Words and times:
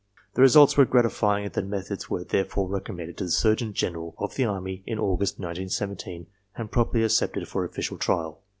The 0.33 0.41
results 0.41 0.75
were 0.77 0.85
gratifying 0.85 1.45
and 1.45 1.53
the 1.53 1.61
methods 1.61 2.09
were 2.09 2.23
therefore 2.23 2.67
reconmaended 2.67 3.17
to 3.17 3.25
the 3.25 3.29
Surgeon 3.29 3.71
General 3.71 4.15
of 4.17 4.33
the 4.33 4.45
Army 4.45 4.81
in 4.87 4.97
August, 4.97 5.35
1917, 5.35 6.25
and 6.55 6.71
promptly 6.71 7.03
accepted 7.03 7.47
for 7.47 7.63
official 7.65 7.99
trial. 7.99 8.41